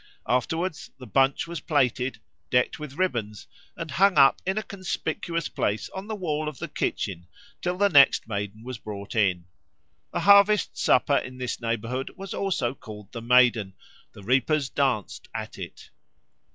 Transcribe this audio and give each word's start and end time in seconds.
Afterwards 0.25 0.89
the 0.97 1.05
bunch 1.05 1.45
was 1.45 1.59
plaited, 1.59 2.17
decked 2.49 2.79
with 2.79 2.95
ribbons, 2.97 3.45
and 3.77 3.91
hung 3.91 4.17
up 4.17 4.41
in 4.47 4.57
a 4.57 4.63
conspicuous 4.63 5.47
place 5.47 5.89
on 5.91 6.07
the 6.07 6.15
wall 6.15 6.49
of 6.49 6.57
the 6.57 6.67
kitchen 6.67 7.27
till 7.61 7.77
the 7.77 7.87
next 7.87 8.27
Maiden 8.27 8.63
was 8.63 8.79
brought 8.79 9.13
in. 9.13 9.45
The 10.11 10.21
harvest 10.21 10.75
supper 10.75 11.17
in 11.17 11.37
this 11.37 11.61
neighbourhood 11.61 12.09
was 12.17 12.33
also 12.33 12.73
called 12.73 13.11
the 13.11 13.21
Maiden; 13.21 13.75
the 14.13 14.23
reapers 14.23 14.69
danced 14.69 15.27
at 15.35 15.59
it. 15.59 15.91